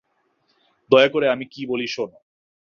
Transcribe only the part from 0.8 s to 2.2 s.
দয়া করে আমি কি বলি শোন।